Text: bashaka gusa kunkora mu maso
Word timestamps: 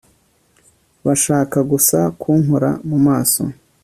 bashaka 1.05 1.57
gusa 1.71 1.99
kunkora 2.21 2.69
mu 2.89 2.97
maso 3.07 3.41